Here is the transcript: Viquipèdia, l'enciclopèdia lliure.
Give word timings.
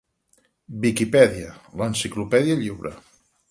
Viquipèdia, 0.85 1.53
l'enciclopèdia 1.83 2.59
lliure. 2.65 2.97